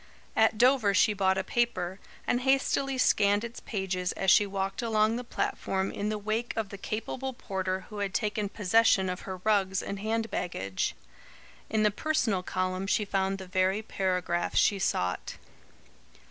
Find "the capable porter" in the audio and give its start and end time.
6.69-7.81